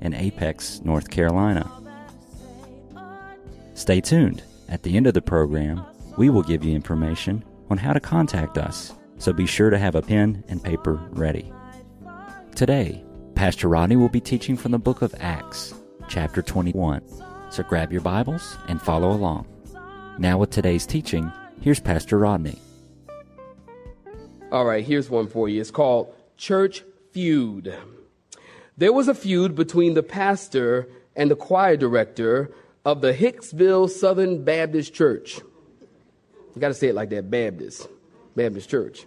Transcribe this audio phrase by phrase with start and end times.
[0.00, 1.70] in Apex, North Carolina.
[3.74, 4.42] Stay tuned.
[4.68, 5.84] At the end of the program,
[6.16, 9.94] we will give you information on how to contact us, so be sure to have
[9.94, 11.52] a pen and paper ready.
[12.54, 15.74] Today, Pastor Rodney will be teaching from the book of Acts,
[16.08, 17.02] chapter 21.
[17.50, 19.46] So grab your Bibles and follow along.
[20.18, 21.32] Now, with today's teaching,
[21.62, 22.58] here's Pastor Rodney.
[24.52, 25.60] All right, here's one for you.
[25.60, 27.74] It's called Church Feud.
[28.80, 32.50] There was a feud between the pastor and the choir director
[32.82, 35.38] of the Hicksville Southern Baptist Church.
[36.54, 37.86] You got to say it like that Baptist,
[38.34, 39.04] Baptist Church.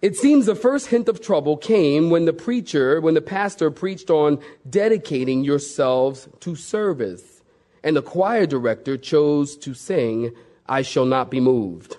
[0.00, 4.08] It seems the first hint of trouble came when the preacher, when the pastor preached
[4.08, 4.40] on
[4.70, 7.42] dedicating yourselves to service,
[7.84, 10.30] and the choir director chose to sing,
[10.66, 11.98] I Shall Not Be Moved.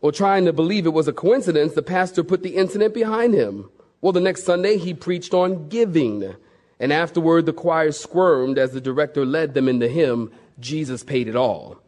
[0.00, 3.68] Well, trying to believe it was a coincidence, the pastor put the incident behind him.
[4.00, 6.34] Well, the next Sunday, he preached on giving.
[6.80, 11.28] And afterward, the choir squirmed as the director led them in the hymn, Jesus Paid
[11.28, 11.78] It All.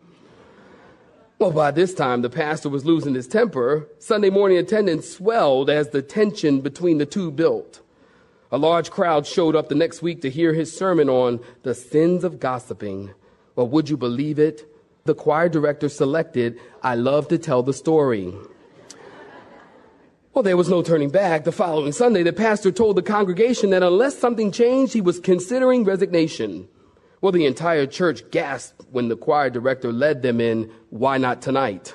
[1.39, 3.89] Well, by this time, the pastor was losing his temper.
[3.99, 7.81] Sunday morning attendance swelled as the tension between the two built.
[8.53, 12.25] A large crowd showed up the next week to hear his sermon on the sins
[12.25, 13.15] of gossiping.
[13.55, 14.67] Well, would you believe it?
[15.05, 18.35] The choir director selected, I love to tell the story.
[20.33, 21.43] Well, there was no turning back.
[21.43, 25.83] The following Sunday, the pastor told the congregation that unless something changed, he was considering
[25.83, 26.69] resignation.
[27.21, 31.95] Well, the entire church gasped when the choir director led them in, Why Not Tonight?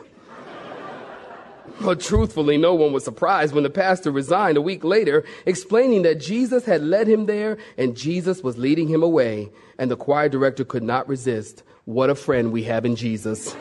[1.79, 6.19] But truthfully, no one was surprised when the pastor resigned a week later, explaining that
[6.19, 9.49] Jesus had led him there and Jesus was leading him away.
[9.77, 11.63] And the choir director could not resist.
[11.85, 13.55] What a friend we have in Jesus.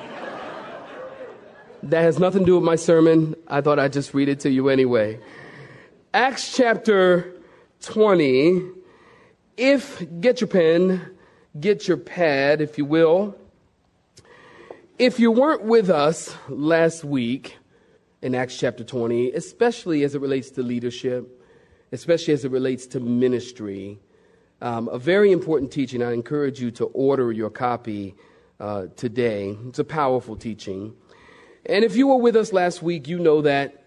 [1.85, 3.37] That has nothing to do with my sermon.
[3.47, 5.21] I thought I'd just read it to you anyway.
[6.15, 7.35] Acts chapter
[7.83, 8.63] 20.
[9.59, 11.11] If, get your pen,
[11.61, 13.37] get your pad, if you will.
[14.99, 17.59] If you weren't with us last week
[18.23, 21.45] in Acts chapter 20, especially as it relates to leadership,
[21.93, 23.99] especially as it relates to ministry,
[24.63, 26.03] um, a very important teaching.
[26.03, 28.15] I encourage you to order your copy
[28.59, 29.59] uh, today.
[29.67, 30.95] It's a powerful teaching.
[31.67, 33.83] And if you were with us last week, you know that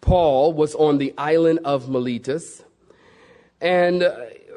[0.00, 2.62] Paul was on the island of Miletus.
[3.60, 4.16] And uh,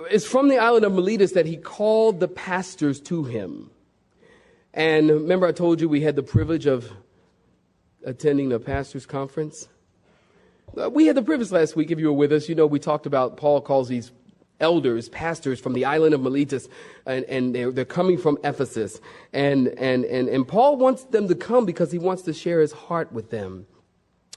[0.10, 3.70] it's from the island of Miletus that he called the pastors to him.
[4.74, 6.92] And remember, I told you we had the privilege of
[8.06, 9.68] attending the pastors' conference?
[10.80, 12.50] Uh, we had the privilege last week, if you were with us.
[12.50, 14.12] You know, we talked about Paul calls these
[14.60, 16.68] elders, pastors from the island of Miletus,
[17.06, 19.02] and, and they're, they're coming from Ephesus.
[19.34, 22.72] And, and, and, and Paul wants them to come because he wants to share his
[22.72, 23.66] heart with them.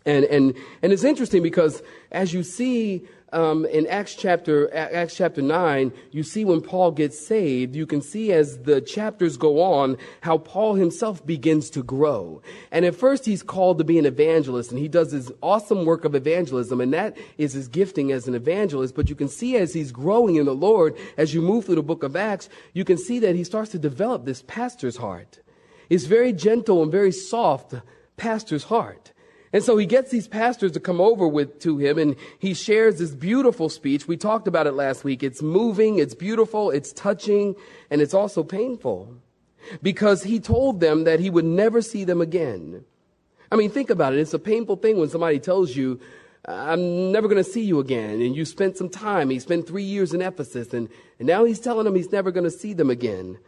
[0.06, 5.42] And, and, and it's interesting because as you see um, in Acts chapter, Acts chapter
[5.42, 9.96] 9, you see when Paul gets saved, you can see as the chapters go on
[10.20, 12.40] how Paul himself begins to grow.
[12.70, 16.04] And at first he's called to be an evangelist and he does this awesome work
[16.04, 18.94] of evangelism and that is his gifting as an evangelist.
[18.94, 21.82] But you can see as he's growing in the Lord, as you move through the
[21.82, 25.40] book of Acts, you can see that he starts to develop this pastor's heart.
[25.90, 27.74] It's very gentle and very soft
[28.16, 29.12] pastor's heart.
[29.52, 32.98] And so he gets these pastors to come over with to him and he shares
[32.98, 34.08] this beautiful speech.
[34.08, 35.22] We talked about it last week.
[35.22, 37.54] It's moving, it's beautiful, it's touching,
[37.90, 39.14] and it's also painful.
[39.82, 42.84] Because he told them that he would never see them again.
[43.50, 44.18] I mean, think about it.
[44.18, 46.00] It's a painful thing when somebody tells you,
[46.46, 48.20] I'm never going to see you again.
[48.20, 49.30] And you spent some time.
[49.30, 50.88] He spent three years in Ephesus and,
[51.18, 53.38] and now he's telling them he's never going to see them again.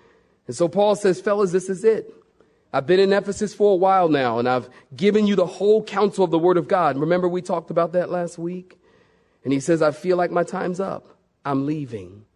[0.47, 2.13] And so Paul says, fellas, this is it.
[2.73, 6.25] I've been in Ephesus for a while now, and I've given you the whole counsel
[6.25, 6.99] of the Word of God.
[6.99, 8.79] Remember, we talked about that last week?
[9.45, 11.17] And he says, I feel like my time's up.
[11.45, 12.27] I'm leaving.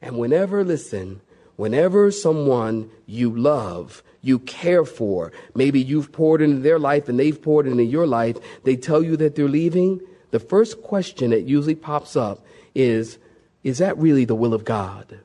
[0.00, 1.20] And whenever, listen,
[1.56, 7.40] whenever someone you love, you care for, maybe you've poured into their life and they've
[7.40, 10.00] poured into your life, they tell you that they're leaving,
[10.30, 12.44] the first question that usually pops up
[12.74, 13.18] is,
[13.64, 15.18] is that really the will of God?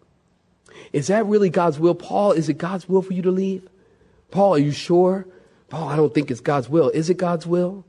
[0.94, 1.96] Is that really God's will?
[1.96, 3.68] Paul, is it God's will for you to leave?
[4.32, 5.28] Paul, are you sure?
[5.70, 6.90] Paul, I don't think it's God's will.
[6.90, 7.86] Is it God's will?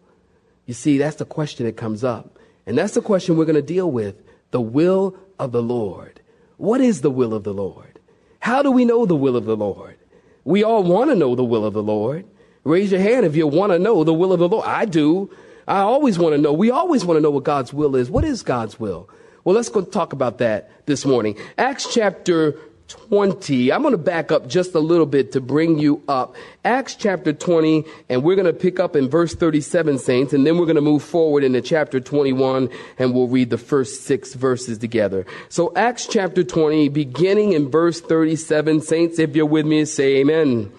[0.67, 2.39] You see, that's the question that comes up.
[2.67, 6.21] And that's the question we're going to deal with the will of the Lord.
[6.57, 7.99] What is the will of the Lord?
[8.41, 9.97] How do we know the will of the Lord?
[10.45, 12.27] We all want to know the will of the Lord.
[12.65, 14.67] Raise your hand if you want to know the will of the Lord.
[14.67, 15.31] I do.
[15.67, 16.53] I always want to know.
[16.53, 18.11] We always want to know what God's will is.
[18.11, 19.09] What is God's will?
[19.45, 21.37] Well, let's go talk about that this morning.
[21.57, 22.59] Acts chapter
[22.89, 23.71] 20.
[23.71, 26.35] I'm going to back up just a little bit to bring you up.
[26.65, 30.59] Acts chapter 20, and we're going to pick up in verse 37, saints, and then
[30.59, 34.79] we're going to move forward into chapter 21, and we'll read the first six verses
[34.79, 35.27] together.
[35.51, 40.73] So, Acts chapter 20, beginning in verse 37, saints, if you're with me, say amen.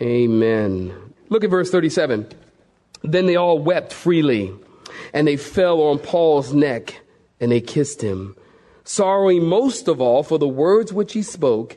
[0.00, 0.90] Amen.
[0.90, 1.12] amen.
[1.28, 2.26] Look at verse 37.
[3.02, 4.54] Then they all wept freely,
[5.12, 7.00] and they fell on Paul's neck,
[7.40, 8.34] and they kissed him
[8.88, 11.76] sorrowing most of all for the words which he spoke,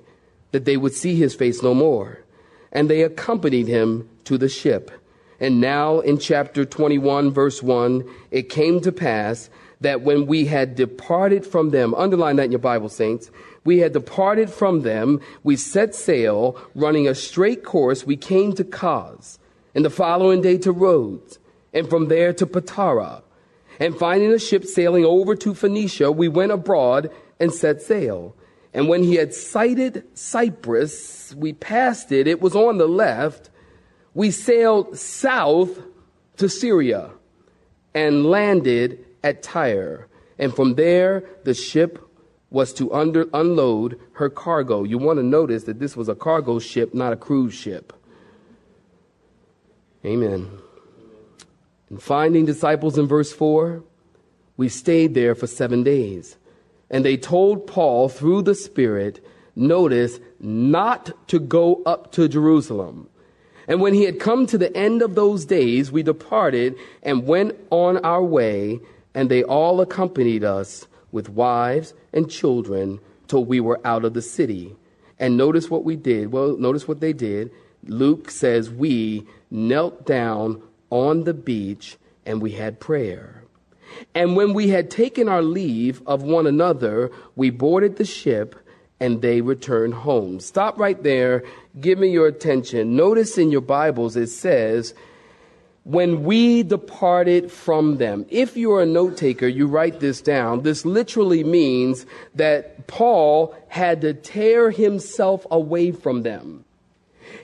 [0.51, 2.23] that they would see his face no more.
[2.71, 4.91] And they accompanied him to the ship.
[5.37, 9.49] And now in chapter 21, verse 1, it came to pass
[9.81, 13.29] that when we had departed from them, underline that in your Bible, saints,
[13.65, 18.63] we had departed from them, we set sail, running a straight course, we came to
[18.63, 19.37] Cos,
[19.75, 21.39] and the following day to Rhodes,
[21.73, 23.21] and from there to Patara
[23.81, 28.35] and finding a ship sailing over to Phoenicia, we went abroad and set sail.
[28.75, 32.27] And when he had sighted Cyprus, we passed it.
[32.27, 33.49] It was on the left.
[34.13, 35.79] We sailed south
[36.37, 37.09] to Syria
[37.95, 40.07] and landed at Tyre.
[40.37, 42.07] And from there, the ship
[42.51, 44.83] was to under, unload her cargo.
[44.83, 47.93] You want to notice that this was a cargo ship, not a cruise ship.
[50.05, 50.59] Amen.
[51.91, 53.83] And finding disciples in verse 4,
[54.55, 56.37] we stayed there for seven days.
[56.89, 59.23] And they told Paul through the Spirit,
[59.57, 63.09] notice, not to go up to Jerusalem.
[63.67, 67.59] And when he had come to the end of those days, we departed and went
[67.71, 68.79] on our way,
[69.13, 74.21] and they all accompanied us with wives and children till we were out of the
[74.21, 74.77] city.
[75.19, 76.31] And notice what we did.
[76.31, 77.51] Well, notice what they did.
[77.83, 80.61] Luke says, We knelt down
[80.91, 83.43] on the beach and we had prayer.
[84.13, 88.55] And when we had taken our leave of one another, we boarded the ship
[88.99, 90.39] and they returned home.
[90.39, 91.43] Stop right there.
[91.79, 92.95] Give me your attention.
[92.95, 94.93] Notice in your Bibles it says,
[95.83, 98.25] when we departed from them.
[98.29, 100.61] If you're a note taker, you write this down.
[100.61, 102.05] This literally means
[102.35, 106.63] that Paul had to tear himself away from them.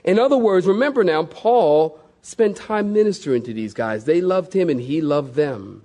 [0.04, 4.04] In other words, remember now, Paul spent time ministering to these guys.
[4.04, 5.82] They loved him and he loved them.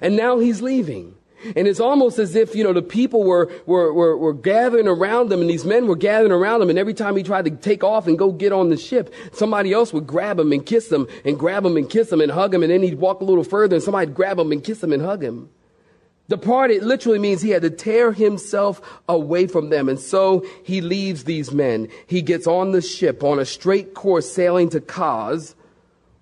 [0.00, 1.14] And now he's leaving.
[1.56, 5.30] And it's almost as if, you know, the people were, were, were, were, gathering around
[5.30, 6.70] him and these men were gathering around him.
[6.70, 9.72] And every time he tried to take off and go get on the ship, somebody
[9.72, 12.54] else would grab him and kiss him and grab him and kiss him and hug
[12.54, 12.62] him.
[12.62, 15.02] And then he'd walk a little further and somebody'd grab him and kiss him and
[15.02, 15.50] hug him.
[16.28, 19.88] Departed literally means he had to tear himself away from them.
[19.88, 21.88] And so he leaves these men.
[22.06, 25.54] He gets on the ship on a straight course sailing to Cos,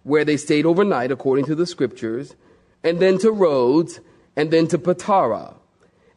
[0.02, 2.34] where they stayed overnight according to the scriptures,
[2.82, 4.00] and then to Rhodes,
[4.34, 5.54] and then to Patara.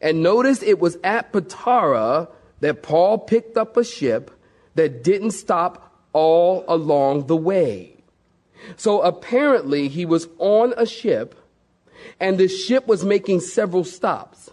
[0.00, 2.28] And notice it was at Patara
[2.60, 4.32] that Paul picked up a ship
[4.74, 7.96] that didn't stop all along the way.
[8.76, 11.34] So apparently he was on a ship
[12.20, 14.50] and the ship was making several stops.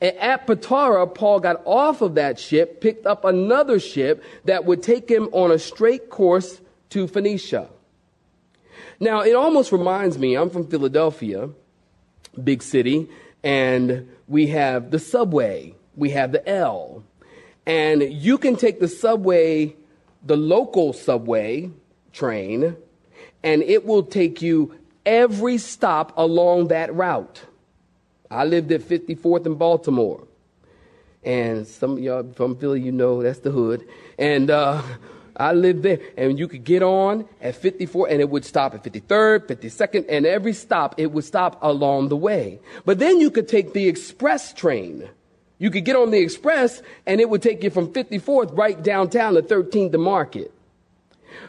[0.00, 4.82] And at Patara, Paul got off of that ship, picked up another ship that would
[4.82, 6.60] take him on a straight course
[6.90, 7.68] to Phoenicia.
[8.98, 11.50] Now, it almost reminds me, I'm from Philadelphia,
[12.42, 13.08] big city,
[13.42, 17.02] and we have the subway, we have the L.
[17.66, 19.76] And you can take the subway,
[20.24, 21.70] the local subway
[22.12, 22.76] train,
[23.42, 27.42] and it will take you every stop along that route.
[28.30, 30.26] I lived at 54th in Baltimore.
[31.22, 33.86] And some of y'all from Philly, you know that's the hood.
[34.18, 34.82] And uh,
[35.36, 35.98] I lived there.
[36.16, 40.24] And you could get on at 54 and it would stop at 53rd, 52nd, and
[40.26, 42.60] every stop it would stop along the way.
[42.84, 45.08] But then you could take the express train.
[45.58, 49.34] You could get on the express and it would take you from 54th right downtown
[49.34, 50.54] to 13th to Market.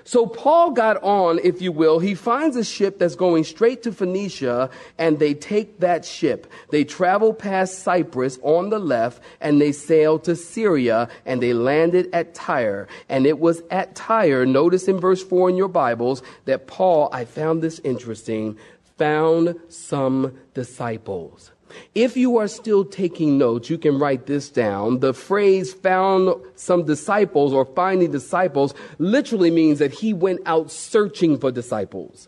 [0.04, 2.00] So Paul got on, if you will.
[2.00, 6.52] He finds a ship that's going straight to Phoenicia, and they take that ship.
[6.70, 12.10] They travel past Cyprus on the left, and they sail to Syria, and they landed
[12.14, 12.88] at Tyre.
[13.10, 17.26] And it was at Tyre, notice in verse 4 in your Bibles, that Paul, I
[17.26, 18.58] found this interesting,
[18.98, 21.52] found some disciples.
[21.96, 25.00] If you are still taking notes, you can write this down.
[25.00, 31.38] The phrase found some disciples or finding disciples literally means that he went out searching
[31.38, 32.28] for disciples.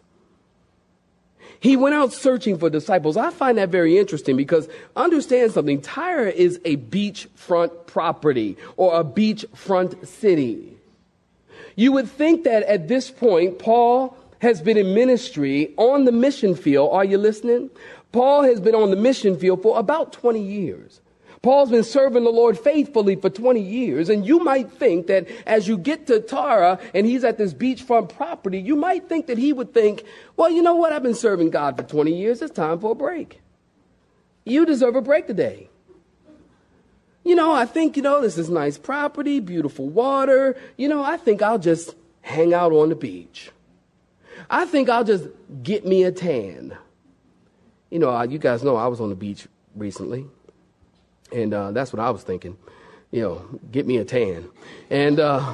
[1.60, 3.16] He went out searching for disciples.
[3.16, 5.80] I find that very interesting because understand something.
[5.80, 10.76] Tyre is a beachfront property or a beachfront city.
[11.78, 16.54] You would think that at this point, Paul has been in ministry on the mission
[16.54, 16.90] field.
[16.92, 17.70] Are you listening?
[18.14, 21.02] Paul has been on the mission field for about 20 years.
[21.42, 25.68] Paul's been serving the Lord faithfully for 20 years, and you might think that as
[25.68, 29.52] you get to Tyre and he's at this beachfront property, you might think that he
[29.52, 30.06] would think,
[30.38, 30.94] well, you know what?
[30.94, 32.42] I've been serving God for 20 years.
[32.42, 33.42] It's time for a break.
[34.46, 35.70] You deserve a break today.
[37.26, 40.56] You know, I think, you know, this is nice property, beautiful water.
[40.78, 43.52] You know, I think I'll just hang out on the beach.
[44.50, 45.28] I think I'll just
[45.62, 46.78] get me a tan.
[47.94, 50.26] You know, you guys know I was on the beach recently.
[51.32, 52.58] And uh, that's what I was thinking.
[53.12, 54.50] You know, get me a tan.
[54.90, 55.54] And, uh,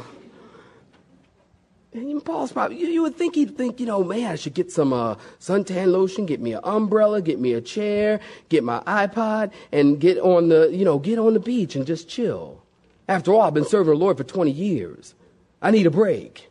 [1.92, 4.72] and Paul's probably, you, you, would think he'd think, you know, man, I should get
[4.72, 9.52] some uh, suntan lotion, get me an umbrella, get me a chair, get my iPod,
[9.74, 12.64] and get on the, you know, get on the beach and just chill.
[13.10, 15.14] After all, I've been serving the Lord for 20 years.
[15.62, 16.50] I need a break.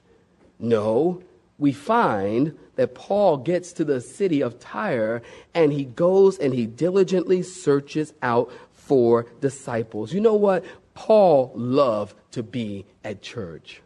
[0.58, 1.22] No,
[1.58, 5.22] we find that Paul gets to the city of Tyre
[5.54, 10.12] and he goes and he diligently searches out for disciples.
[10.12, 10.64] You know what?
[10.94, 13.82] Paul loved to be at church.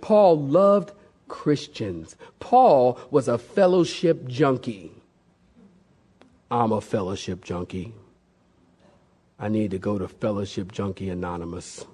[0.00, 0.92] Paul loved
[1.28, 2.16] Christians.
[2.40, 4.92] Paul was a fellowship junkie.
[6.50, 7.94] I'm a fellowship junkie.
[9.38, 11.84] I need to go to Fellowship Junkie Anonymous.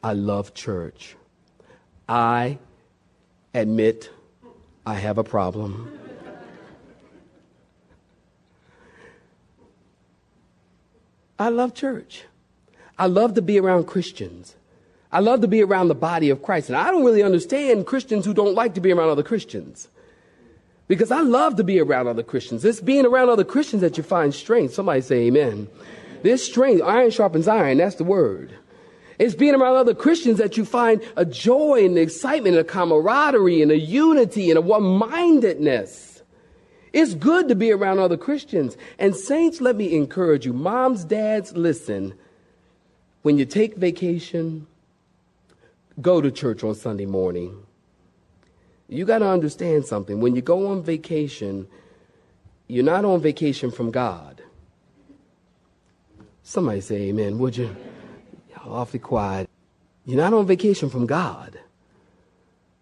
[0.00, 1.16] I love church.
[2.08, 2.58] I
[3.54, 4.10] admit
[4.86, 5.98] I have a problem.
[11.38, 12.24] I love church.
[12.98, 14.54] I love to be around Christians.
[15.10, 16.68] I love to be around the body of Christ.
[16.68, 19.88] And I don't really understand Christians who don't like to be around other Christians.
[20.86, 22.64] Because I love to be around other Christians.
[22.64, 24.74] It's being around other Christians that you find strength.
[24.74, 25.68] Somebody say amen.
[26.22, 28.54] This strength, iron sharpens iron, that's the word.
[29.20, 33.60] It's being around other Christians that you find a joy and excitement and a camaraderie
[33.60, 36.22] and a unity and a one mindedness.
[36.94, 38.78] It's good to be around other Christians.
[38.98, 40.54] And, saints, let me encourage you.
[40.54, 42.14] Moms, dads, listen.
[43.20, 44.66] When you take vacation,
[46.00, 47.66] go to church on Sunday morning.
[48.88, 50.22] You got to understand something.
[50.22, 51.68] When you go on vacation,
[52.68, 54.42] you're not on vacation from God.
[56.42, 57.76] Somebody say amen, would you?
[58.70, 59.50] Awfully quiet.
[60.04, 61.58] You're not on vacation from God.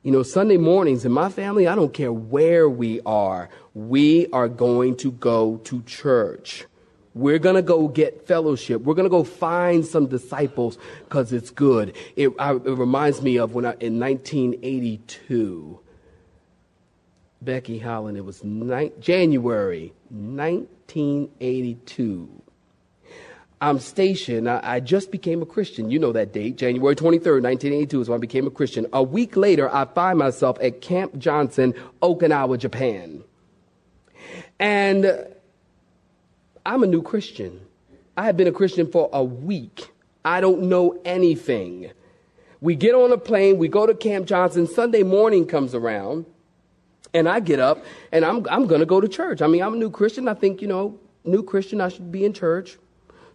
[0.02, 4.49] You know, Sunday mornings in my family, I don't care where we are, we are
[4.49, 6.66] going to go to church.
[7.14, 8.83] We're going to go get fellowship.
[8.83, 11.97] We're going to go find some disciples because it's good.
[12.14, 15.80] It, I, it, reminds me of when I, in 1982,
[17.42, 22.38] Becky Holland, it was ni- January 1982.
[23.60, 24.48] I'm stationed.
[24.48, 25.90] I, I, just became a Christian.
[25.90, 28.86] You know that date, January 23rd, 1982 is when I became a Christian.
[28.92, 33.24] A week later, I find myself at Camp Johnson, Okinawa, Japan.
[34.60, 35.26] And
[36.64, 37.60] I'm a new Christian.
[38.16, 39.90] I have been a Christian for a week.
[40.24, 41.90] I don't know anything.
[42.60, 46.26] We get on a plane, we go to Camp Johnson, Sunday morning comes around,
[47.14, 49.40] and I get up and I'm, I'm going to go to church.
[49.42, 50.28] I mean, I'm a new Christian.
[50.28, 52.76] I think, you know, new Christian, I should be in church.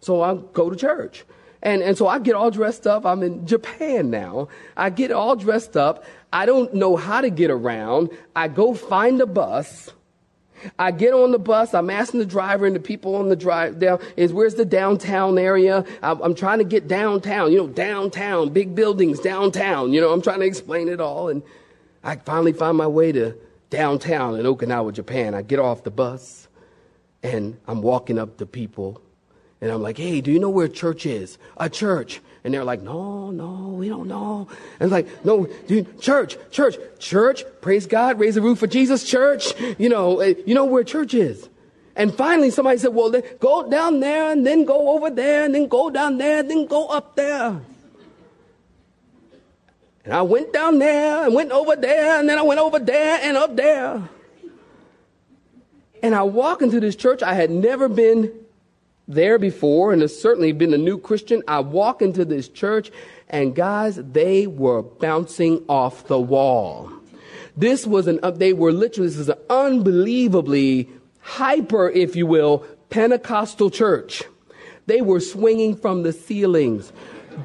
[0.04, 1.24] So I go to church.
[1.62, 3.06] And, and so I get all dressed up.
[3.06, 4.48] I'm in Japan now.
[4.76, 6.04] I get all dressed up.
[6.30, 8.10] I don't know how to get around.
[8.36, 9.90] I go find a bus.
[10.78, 11.72] I get on the bus.
[11.72, 15.38] I'm asking the driver and the people on the drive down is where's the downtown
[15.38, 15.86] area?
[16.02, 19.92] I'm, I'm, trying to get downtown, you know, downtown, big buildings downtown.
[19.94, 21.30] You know, I'm trying to explain it all.
[21.30, 21.42] And
[22.02, 23.36] I finally find my way to
[23.70, 25.34] downtown in Okinawa, Japan.
[25.34, 26.46] I get off the bus
[27.22, 29.00] and I'm walking up to people
[29.64, 31.38] and I'm like, hey, do you know where church is?
[31.56, 32.20] A church.
[32.44, 34.46] And they're like, no, no, we don't know.
[34.78, 39.08] And it's like, no, dude, church, church, church, praise God, raise the roof for Jesus,
[39.08, 39.58] church.
[39.78, 41.48] You know, eh, you know where church is.
[41.96, 45.66] And finally somebody said, well, go down there and then go over there and then
[45.66, 47.58] go down there and then go up there.
[50.04, 53.18] And I went down there and went over there and then I went over there
[53.22, 54.10] and up there.
[56.02, 58.43] And I walk into this church I had never been
[59.06, 61.42] there before and has certainly been a new Christian.
[61.46, 62.90] I walk into this church
[63.28, 66.90] and guys, they were bouncing off the wall.
[67.56, 70.88] This was an, uh, they were literally, this is an unbelievably
[71.20, 72.58] hyper, if you will,
[72.90, 74.22] Pentecostal church.
[74.86, 76.92] They were swinging from the ceilings,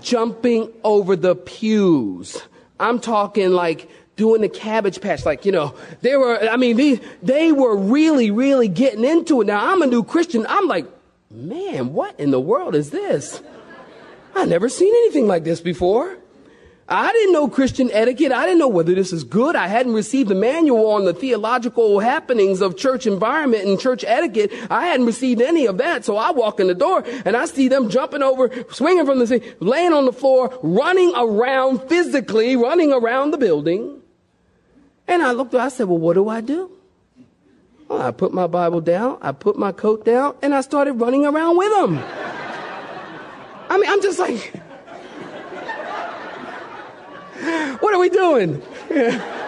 [0.02, 2.42] jumping over the pews.
[2.80, 5.26] I'm talking like doing the cabbage patch.
[5.26, 9.48] Like, you know, they were, I mean, they, they were really, really getting into it.
[9.48, 10.46] Now, I'm a new Christian.
[10.50, 10.86] I'm like,
[11.30, 13.42] man, what in the world is this?
[14.36, 16.18] I never seen anything like this before.
[16.92, 18.32] I didn't know Christian etiquette.
[18.32, 19.56] I didn't know whether this is good.
[19.56, 24.52] I hadn't received a manual on the theological happenings of church environment and church etiquette.
[24.72, 26.04] I hadn't received any of that.
[26.04, 29.28] So I walk in the door and I see them jumping over, swinging from the
[29.28, 34.02] seat, laying on the floor, running around physically, running around the building.
[35.08, 36.72] And I looked, I said, well, what do I do?
[37.90, 41.26] Well, I put my Bible down, I put my coat down, and I started running
[41.26, 41.98] around with them.
[43.68, 44.54] I mean, I'm just like,
[47.82, 48.62] what are we doing?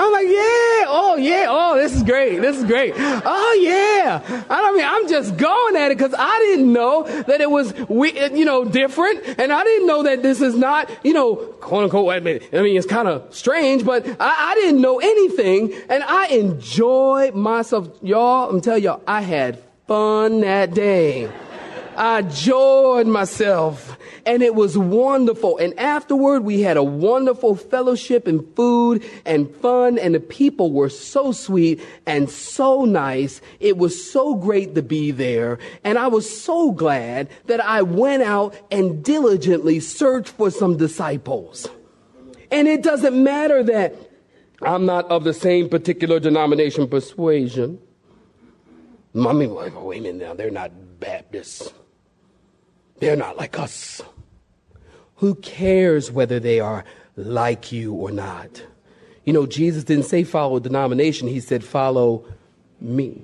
[0.00, 2.94] I'm like, yeah, oh yeah, oh this is great, this is great.
[2.96, 4.44] Oh yeah.
[4.48, 8.44] I mean, I'm just going at it because I didn't know that it was, you
[8.44, 12.12] know, different, and I didn't know that this is not, you know, quote unquote.
[12.14, 17.34] I mean, it's kind of strange, but I, I didn't know anything, and I enjoyed
[17.34, 18.50] myself, y'all.
[18.50, 21.28] I'm telling y'all, I had fun that day.
[21.98, 25.58] I enjoyed myself and it was wonderful.
[25.58, 30.90] And afterward, we had a wonderful fellowship and food and fun and the people were
[30.90, 33.40] so sweet and so nice.
[33.58, 35.58] It was so great to be there.
[35.82, 41.68] And I was so glad that I went out and diligently searched for some disciples.
[42.52, 43.96] And it doesn't matter that
[44.62, 47.80] I'm not of the same particular denomination persuasion.
[49.16, 51.72] I mean, wait a minute now, they're not Baptists.
[53.00, 54.02] They're not like us.
[55.16, 56.84] Who cares whether they are
[57.16, 58.62] like you or not?
[59.24, 62.24] You know, Jesus didn't say follow denomination, he said follow
[62.80, 63.22] me.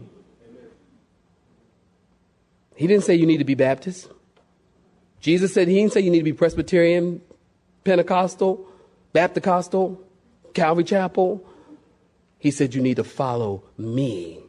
[2.76, 4.11] He didn't say you need to be Baptist.
[5.21, 7.23] Jesus said he didn't say you need to be Presbyterian,
[7.85, 8.66] Pentecostal,
[9.12, 9.47] Baptist,
[10.52, 11.45] Calvary Chapel.
[12.38, 14.40] He said you need to follow me.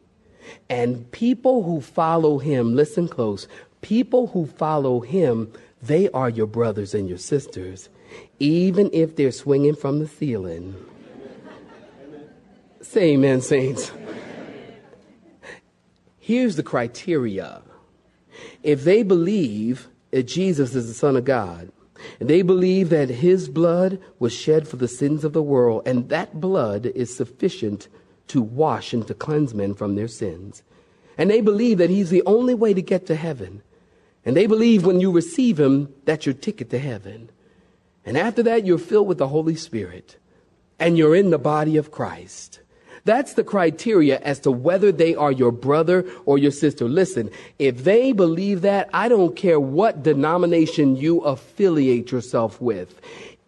[0.70, 3.48] And people who follow him, listen close,
[3.86, 7.88] people who follow him, they are your brothers and your sisters,
[8.40, 10.76] even if they're swinging from the ceiling.
[12.82, 13.92] Say amen, saints.
[16.18, 17.62] Here's the criteria.
[18.64, 21.72] If they believe that Jesus is the Son of God,
[22.20, 26.10] and they believe that his blood was shed for the sins of the world, and
[26.10, 27.88] that blood is sufficient
[28.30, 30.64] to wash and to cleanse men from their sins.
[31.20, 33.62] And they believe that he's the only way to get to heaven.
[34.26, 37.30] And they believe when you receive Him, that's your ticket to heaven.
[38.06, 40.18] And after that, you're filled with the Holy Spirit
[40.80, 42.60] and you're in the body of Christ.
[43.06, 46.86] That's the criteria as to whether they are your brother or your sister.
[46.86, 53.00] Listen, if they believe that, I don't care what denomination you affiliate yourself with.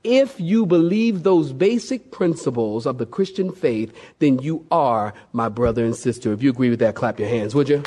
[0.03, 5.83] If you believe those basic principles of the Christian faith, then you are my brother
[5.83, 6.31] and sister.
[6.31, 7.83] If you agree with that, clap your hands, would you?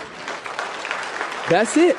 [1.48, 1.96] That's it.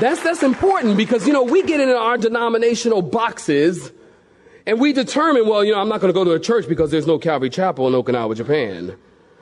[0.00, 3.92] That's, that's important because, you know, we get into our denominational boxes
[4.66, 6.90] and we determine, well, you know, I'm not going to go to a church because
[6.90, 8.96] there's no Calvary Chapel in Okinawa, Japan.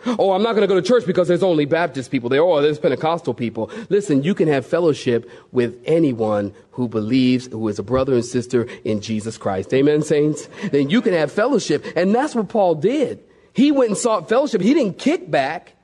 [0.06, 2.62] Oh, I'm not going to go to church because there's only Baptist people there or
[2.62, 3.70] there's Pentecostal people.
[3.90, 8.66] Listen, you can have fellowship with anyone who believes, who is a brother and sister
[8.84, 9.74] in Jesus Christ.
[9.74, 10.48] Amen, saints?
[10.72, 11.84] Then you can have fellowship.
[11.96, 13.22] And that's what Paul did.
[13.52, 14.62] He went and sought fellowship.
[14.62, 15.74] He didn't kick back.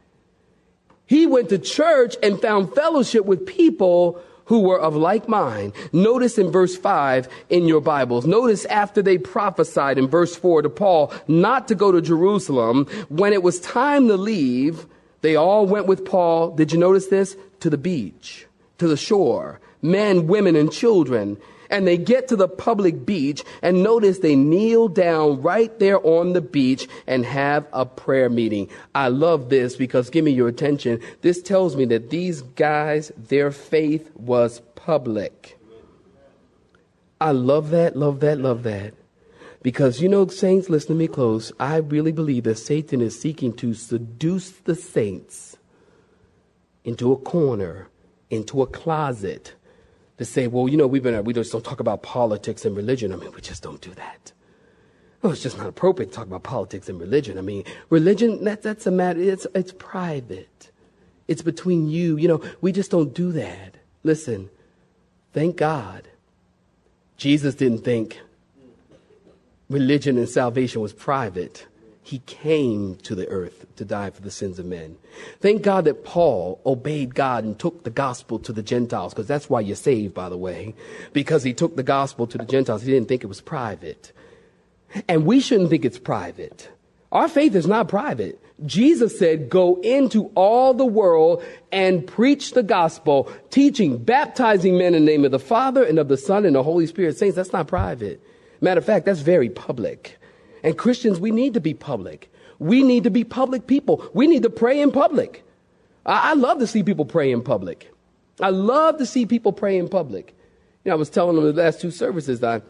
[1.05, 5.73] He went to church and found fellowship with people who were of like mind.
[5.93, 8.27] Notice in verse 5 in your Bibles.
[8.27, 13.33] Notice after they prophesied in verse 4 to Paul not to go to Jerusalem, when
[13.33, 14.87] it was time to leave,
[15.21, 16.51] they all went with Paul.
[16.51, 17.37] Did you notice this?
[17.61, 18.47] To the beach,
[18.79, 19.61] to the shore.
[19.83, 21.37] Men, women, and children
[21.71, 26.33] and they get to the public beach and notice they kneel down right there on
[26.33, 28.69] the beach and have a prayer meeting.
[28.95, 31.01] I love this because give me your attention.
[31.23, 35.59] This tells me that these guys, their faith was public.
[37.21, 38.95] I love that, love that, love that.
[39.63, 41.51] Because you know, saints, listen to me close.
[41.59, 45.57] I really believe that Satan is seeking to seduce the saints
[46.85, 47.89] into a corner,
[48.31, 49.56] into a closet,
[50.19, 53.13] to say, well, you know, we've been, we just don't talk about politics and religion.
[53.13, 54.33] I mean, we just don't do that.
[55.23, 57.39] Oh, it's just not appropriate to talk about politics and religion.
[57.39, 60.71] I mean, religion, that, that's a matter, it's, it's private.
[61.29, 62.17] It's between you.
[62.17, 63.75] You know, we just don't do that.
[64.05, 64.49] Listen,
[65.33, 66.09] thank God.
[67.17, 68.21] Jesus didn't think
[69.69, 71.67] religion and salvation was private.
[72.07, 74.97] He came to the earth to die for the sins of men.
[75.41, 79.51] Thank God that Paul obeyed God and took the gospel to the Gentiles, because that's
[79.51, 80.77] why you're saved, by the way.
[81.13, 82.83] Because he took the gospel to the Gentiles.
[82.83, 84.13] He didn't think it was private.
[85.09, 86.71] And we shouldn't think it's private.
[87.11, 88.41] Our faith is not private.
[88.65, 91.43] Jesus said, go into all the world
[91.73, 96.07] and preach the gospel, teaching, baptizing men in the name of the Father and of
[96.07, 97.19] the Son and the Holy Spirit.
[97.19, 98.23] Saints, that's not private.
[98.61, 100.19] Matter of fact, that's very public.
[100.67, 102.29] And Christians, we need to be public.
[102.59, 104.05] We need to be public people.
[104.15, 105.45] We need to pray in public.
[106.05, 107.95] I, I love to see people pray in public.
[108.41, 110.35] I love to see people pray in public.
[110.85, 112.63] You know, I was telling them the last two services I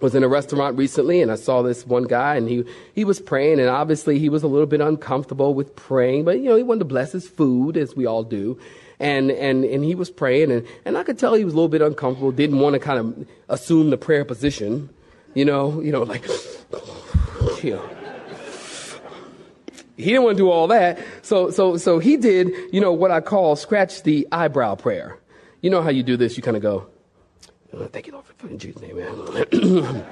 [0.00, 2.64] was in a restaurant recently and I saw this one guy and he,
[2.96, 6.48] he was praying and obviously he was a little bit uncomfortable with praying, but you
[6.48, 8.58] know, he wanted to bless his food as we all do.
[8.98, 11.68] And, and, and he was praying and, and I could tell he was a little
[11.68, 14.90] bit uncomfortable, didn't want to kind of assume the prayer position,
[15.34, 16.24] you know, you know, like,
[17.62, 17.90] you know.
[20.00, 20.98] He didn't want to do all that.
[21.22, 25.18] So, so, so he did, you know, what I call scratch the eyebrow prayer.
[25.60, 26.38] You know how you do this?
[26.38, 26.86] You kind of go,
[27.74, 30.06] oh, thank you, Lord, for food in Jesus' name, man.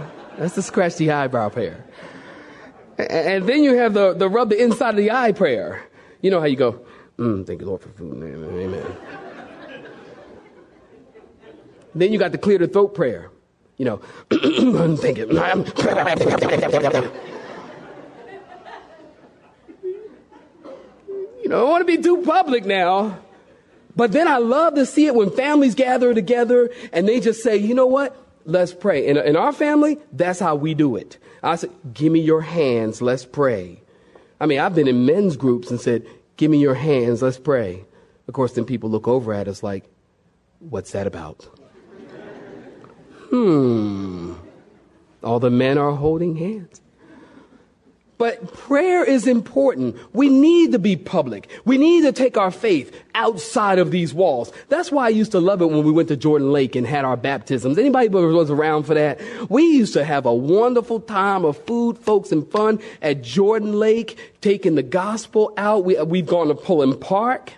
[0.38, 1.84] That's the scratch the eyebrow prayer.
[2.98, 5.86] And then you have the, the rub the inside of the eye prayer.
[6.20, 6.84] You know how you go,
[7.16, 8.16] mm, thank you, Lord, for food.
[8.16, 8.58] Amen.
[8.58, 8.96] Amen.
[11.94, 13.30] then you got the clear the throat prayer.
[13.80, 14.38] You know, you.
[14.38, 14.68] You
[21.48, 23.18] know, I don't want to be too public now.
[23.96, 27.56] But then I love to see it when families gather together and they just say,
[27.56, 28.14] you know what?
[28.44, 29.06] Let's pray.
[29.06, 31.16] In, in our family, that's how we do it.
[31.42, 33.80] I said, give me your hands, let's pray.
[34.38, 37.86] I mean, I've been in men's groups and said, give me your hands, let's pray.
[38.28, 39.84] Of course, then people look over at us like,
[40.58, 41.48] what's that about?
[43.30, 44.34] Hmm.
[45.22, 46.80] All the men are holding hands.
[48.20, 49.96] But prayer is important.
[50.12, 51.48] We need to be public.
[51.64, 54.52] We need to take our faith outside of these walls.
[54.68, 57.06] That's why I used to love it when we went to Jordan Lake and had
[57.06, 57.78] our baptisms.
[57.78, 59.18] Anybody was around for that?
[59.48, 64.18] We used to have a wonderful time of food, folks, and fun at Jordan Lake,
[64.42, 65.86] taking the gospel out.
[65.86, 67.54] We, we've gone to Pullen Park.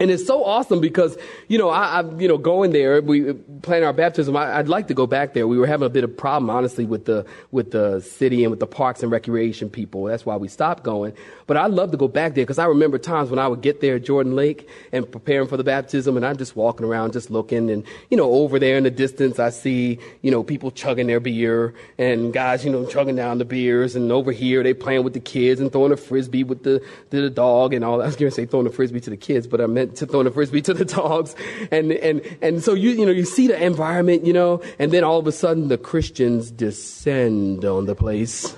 [0.00, 3.84] And it's so awesome because, you know, I, I you know, going there, we plan
[3.84, 4.34] our baptism.
[4.34, 5.46] I, would like to go back there.
[5.46, 8.60] We were having a bit of problem, honestly, with the, with the city and with
[8.60, 10.04] the parks and recreation people.
[10.04, 11.12] That's why we stopped going.
[11.46, 13.82] But I'd love to go back there because I remember times when I would get
[13.82, 17.30] there at Jordan Lake and preparing for the baptism and I'm just walking around, just
[17.30, 21.08] looking and, you know, over there in the distance, I see, you know, people chugging
[21.08, 25.04] their beer and guys, you know, chugging down the beers and over here they playing
[25.04, 28.04] with the kids and throwing a frisbee with the, the dog and all that.
[28.04, 30.06] I was going to say throwing a frisbee to the kids, but I meant to
[30.06, 31.34] throwing a frisbee to the dogs.
[31.70, 35.04] And, and, and so you, you know, you see the environment, you know, and then
[35.04, 38.56] all of a sudden the Christians descend on the place.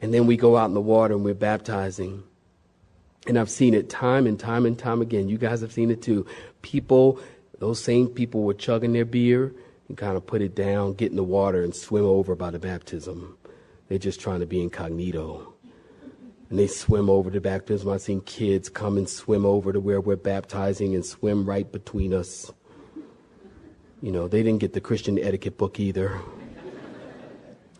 [0.00, 2.22] And then we go out in the water and we're baptizing.
[3.26, 5.28] And I've seen it time and time and time again.
[5.28, 6.26] You guys have seen it too.
[6.62, 7.20] People,
[7.58, 9.52] those same people were chugging their beer
[9.88, 12.58] and kind of put it down, get in the water and swim over by the
[12.58, 13.36] baptism.
[13.88, 15.54] They're just trying to be incognito
[16.50, 17.90] and they swim over to baptism.
[17.90, 22.14] I've seen kids come and swim over to where we're baptizing and swim right between
[22.14, 22.52] us.
[24.00, 26.18] You know, they didn't get the Christian etiquette book either.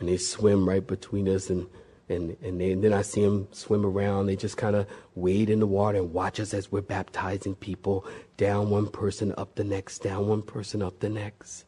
[0.00, 1.66] And they swim right between us and
[2.10, 4.26] and, and, they, and then I see them swim around.
[4.26, 8.06] They just kind of wade in the water and watch us as we're baptizing people.
[8.36, 11.64] Down one person, up the next, down one person, up the next.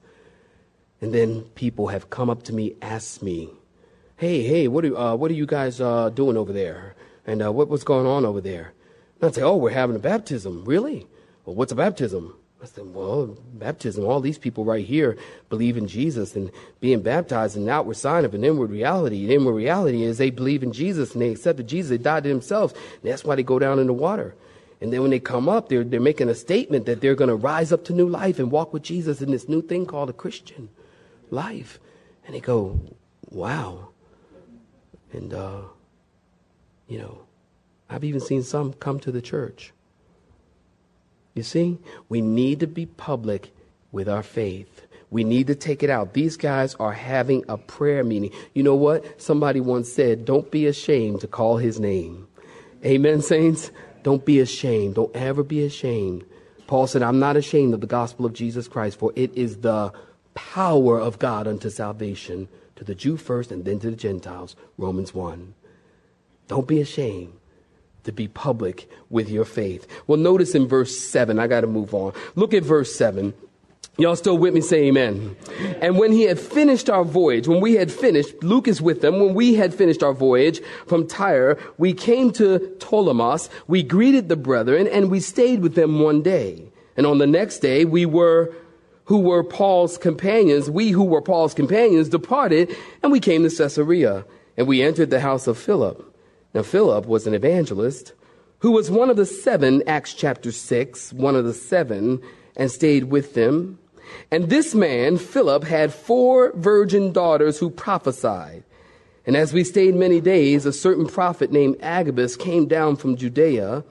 [1.00, 3.50] And then people have come up to me, asked me,
[4.20, 6.94] hey, hey, what are, uh, what are you guys uh, doing over there?
[7.26, 8.74] And uh, what, what's going on over there?
[9.18, 10.62] And I'd say, oh, we're having a baptism.
[10.66, 11.06] Really?
[11.46, 12.36] Well, what's a baptism?
[12.62, 15.16] I said, well, baptism, all these people right here
[15.48, 19.26] believe in Jesus and being baptized is an outward sign of an inward reality.
[19.26, 21.88] The inward reality is they believe in Jesus and they accepted Jesus.
[21.88, 22.74] They died to themselves.
[22.74, 24.34] And that's why they go down in the water.
[24.82, 27.36] And then when they come up, they're, they're making a statement that they're going to
[27.36, 30.12] rise up to new life and walk with Jesus in this new thing called a
[30.12, 30.68] Christian
[31.30, 31.80] life.
[32.26, 32.78] And they go,
[33.30, 33.89] wow.
[35.12, 35.62] And, uh,
[36.88, 37.18] you know,
[37.88, 39.72] I've even seen some come to the church.
[41.34, 43.52] You see, we need to be public
[43.92, 44.86] with our faith.
[45.10, 46.12] We need to take it out.
[46.12, 48.30] These guys are having a prayer meeting.
[48.54, 49.20] You know what?
[49.20, 52.28] Somebody once said, don't be ashamed to call his name.
[52.84, 53.70] Amen, saints?
[54.02, 54.94] Don't be ashamed.
[54.94, 56.24] Don't ever be ashamed.
[56.66, 59.92] Paul said, I'm not ashamed of the gospel of Jesus Christ, for it is the
[60.34, 62.48] power of God unto salvation
[62.80, 64.56] to the Jew first and then to the Gentiles.
[64.78, 65.52] Romans 1.
[66.48, 67.34] Don't be ashamed
[68.04, 69.86] to be public with your faith.
[70.06, 72.14] Well, notice in verse 7, I got to move on.
[72.36, 73.34] Look at verse 7.
[73.98, 74.62] Y'all still with me?
[74.62, 75.36] Say amen.
[75.82, 79.20] And when he had finished our voyage, when we had finished, Luke is with them.
[79.20, 83.50] When we had finished our voyage from Tyre, we came to Ptolemais.
[83.66, 86.72] We greeted the brethren and we stayed with them one day.
[86.96, 88.54] And on the next day, we were
[89.10, 94.24] who were Paul's companions, we who were Paul's companions, departed and we came to Caesarea
[94.56, 96.16] and we entered the house of Philip.
[96.54, 98.12] Now, Philip was an evangelist
[98.60, 102.22] who was one of the seven, Acts chapter 6, one of the seven,
[102.54, 103.80] and stayed with them.
[104.30, 108.62] And this man, Philip, had four virgin daughters who prophesied.
[109.26, 113.82] And as we stayed many days, a certain prophet named Agabus came down from Judea.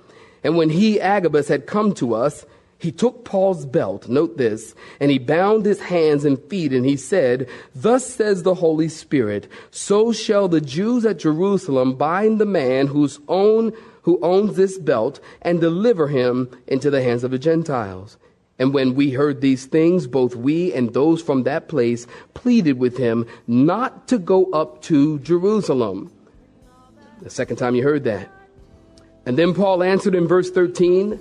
[0.46, 2.46] And when he, Agabus, had come to us,
[2.80, 6.96] he took Paul's belt, note this, and he bound his hands and feet, and he
[6.96, 12.88] said, Thus says the Holy Spirit, so shall the Jews at Jerusalem bind the man
[12.88, 18.18] whose own, who owns this belt, and deliver him into the hands of the Gentiles.
[18.58, 22.98] And when we heard these things, both we and those from that place pleaded with
[22.98, 26.12] him not to go up to Jerusalem.
[27.22, 28.30] The second time you heard that.
[29.26, 31.20] And then Paul answered in verse 13,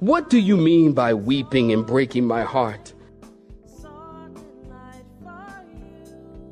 [0.00, 2.94] what do you mean by weeping and breaking my heart?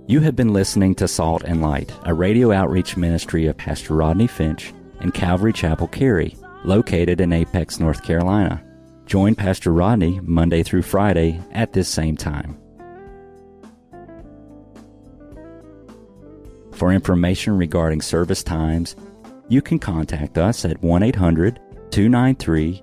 [0.08, 4.26] You have been listening to Salt and Light, a radio outreach ministry of Pastor Rodney
[4.26, 8.62] Finch and Calvary Chapel Cary, located in Apex, North Carolina.
[9.06, 12.56] Join Pastor Rodney Monday through Friday at this same time.
[16.72, 18.96] For information regarding service times,
[19.48, 22.82] you can contact us at 1 800 293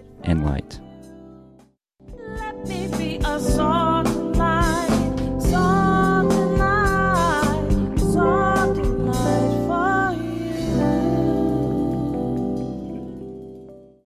[0.23, 0.79] and light.